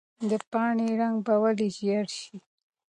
د 0.29 0.31
پاڼې 0.51 0.89
رنګ 0.99 1.17
به 1.25 1.33
ولې 1.41 1.69
ژېړ 1.77 2.05
شي؟ 2.19 2.35